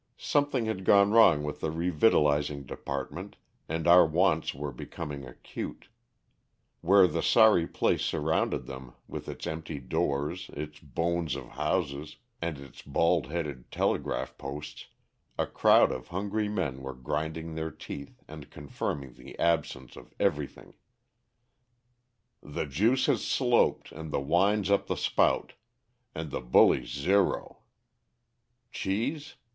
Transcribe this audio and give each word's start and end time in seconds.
Something 0.17 0.65
had 0.65 0.83
gone 0.83 1.11
wrong 1.11 1.43
with 1.43 1.59
the 1.59 1.69
revictualing 1.69 2.65
department 2.65 3.35
and 3.69 3.87
our 3.87 4.03
wants 4.03 4.51
were 4.51 4.71
becoming 4.71 5.27
acute. 5.27 5.89
Where 6.81 7.05
the 7.05 7.21
sorry 7.21 7.67
place 7.67 8.01
surrounded 8.01 8.65
them, 8.65 8.93
with 9.07 9.29
its 9.29 9.45
empty 9.45 9.77
doors, 9.79 10.49
its 10.53 10.79
bones 10.79 11.35
of 11.35 11.49
houses, 11.49 12.15
and 12.41 12.57
its 12.57 12.81
bald 12.81 13.27
headed 13.27 13.69
telegraph 13.69 14.39
posts, 14.39 14.87
a 15.37 15.45
crowd 15.45 15.91
of 15.91 16.07
hungry 16.07 16.49
men 16.49 16.81
were 16.81 16.95
grinding 16.95 17.53
their 17.53 17.69
teeth 17.69 18.23
and 18.27 18.49
confirming 18.49 19.13
the 19.13 19.37
absence 19.37 19.95
of 19.95 20.15
everything: 20.19 20.73
"The 22.41 22.65
juice 22.65 23.05
has 23.05 23.23
sloped 23.23 23.91
and 23.91 24.09
the 24.11 24.19
wine's 24.19 24.71
up 24.71 24.87
the 24.87 24.97
spout, 24.97 25.53
and 26.15 26.31
the 26.31 26.41
bully's 26.41 26.89
zero. 26.89 27.59
Cheese? 28.71 29.35